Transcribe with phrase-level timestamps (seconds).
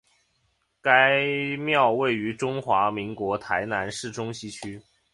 [0.81, 1.21] 该
[1.59, 4.81] 庙位于中华民国台南市中西区。